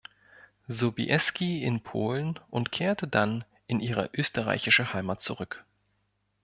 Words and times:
Sobieski 0.67 1.61
in 1.63 1.81
Polen 1.83 2.39
und 2.49 2.71
kehrte 2.71 3.07
dann 3.07 3.43
in 3.67 3.79
ihre 3.79 4.09
österreichische 4.13 4.93
Heimat 4.93 5.21
zurück. 5.21 5.63